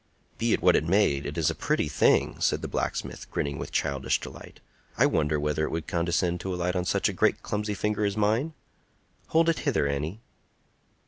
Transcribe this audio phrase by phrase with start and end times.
[0.39, 3.71] "Be it what it may, it is a pretty plaything," said the blacksmith, grinning with
[3.71, 4.59] childlike delight.
[4.97, 8.17] "I wonder whether it would condescend to alight on such a great clumsy finger as
[8.17, 8.53] mine?
[9.27, 10.19] Hold it hither, Annie."